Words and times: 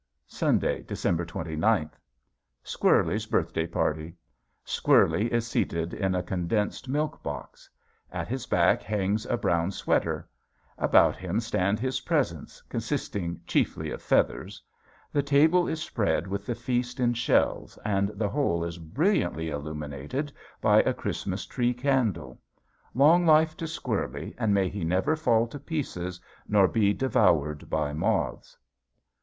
Sunday, 0.25 0.81
December 0.81 1.25
twenty 1.25 1.55
ninth. 1.55 1.95
Squirlie's 2.65 3.27
birthday 3.27 3.67
party. 3.67 4.15
Squirlie 4.65 5.27
is 5.31 5.45
seated 5.45 5.93
in 5.93 6.15
a 6.15 6.23
condensed 6.23 6.89
milk 6.89 7.21
box. 7.21 7.69
At 8.11 8.27
his 8.27 8.47
back 8.47 8.81
hangs 8.81 9.27
a 9.27 9.37
brown 9.37 9.69
sweater. 9.71 10.27
About 10.75 11.15
him 11.17 11.39
stand 11.39 11.79
his 11.79 11.99
presents 12.01 12.63
consisting 12.63 13.41
chiefly 13.45 13.91
of 13.91 14.01
feathers. 14.01 14.59
The 15.13 15.21
table 15.21 15.67
is 15.67 15.83
spread 15.83 16.25
with 16.25 16.47
the 16.47 16.55
feast 16.55 16.99
in 16.99 17.13
shells 17.13 17.77
and 17.85 18.09
the 18.15 18.29
whole 18.29 18.63
is 18.63 18.79
brilliantly 18.79 19.51
illuminated 19.51 20.33
by 20.61 20.81
a 20.81 20.95
Christmas 20.95 21.45
tree 21.45 21.75
candle. 21.75 22.41
Long 22.95 23.23
life 23.23 23.55
to 23.57 23.65
Squirlie 23.67 24.33
and 24.39 24.51
may 24.51 24.67
he 24.67 24.83
never 24.83 25.15
fall 25.15 25.45
to 25.49 25.59
pieces 25.59 26.19
nor 26.47 26.67
be 26.67 26.91
devoured 26.91 27.69
by 27.69 27.93
moths! 27.93 28.57